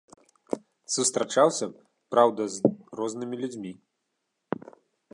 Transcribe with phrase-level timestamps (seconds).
[0.93, 1.67] Сустрачаўся,
[2.15, 3.73] праўда, з рознымі людзьмі.